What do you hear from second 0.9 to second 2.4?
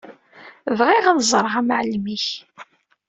ad ẓreɣ amɛellem-ik.